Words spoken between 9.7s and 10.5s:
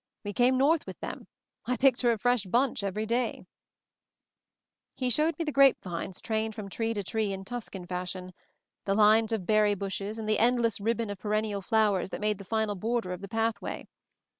bushes, and the